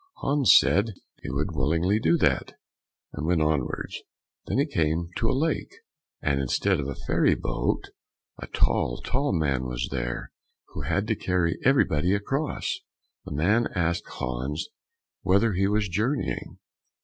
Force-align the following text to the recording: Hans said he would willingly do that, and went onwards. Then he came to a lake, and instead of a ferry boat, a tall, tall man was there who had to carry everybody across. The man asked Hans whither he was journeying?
Hans 0.15 0.57
said 0.59 0.95
he 1.21 1.29
would 1.29 1.51
willingly 1.55 1.99
do 1.99 2.17
that, 2.17 2.53
and 3.13 3.27
went 3.27 3.43
onwards. 3.43 4.01
Then 4.47 4.57
he 4.57 4.65
came 4.65 5.09
to 5.17 5.29
a 5.29 5.37
lake, 5.37 5.75
and 6.23 6.39
instead 6.41 6.79
of 6.79 6.87
a 6.87 6.95
ferry 6.95 7.35
boat, 7.35 7.83
a 8.41 8.47
tall, 8.47 8.99
tall 9.05 9.31
man 9.31 9.65
was 9.65 9.89
there 9.91 10.31
who 10.69 10.81
had 10.81 11.05
to 11.05 11.15
carry 11.15 11.59
everybody 11.63 12.15
across. 12.15 12.79
The 13.25 13.35
man 13.35 13.67
asked 13.75 14.07
Hans 14.13 14.69
whither 15.21 15.53
he 15.53 15.67
was 15.67 15.87
journeying? 15.87 16.57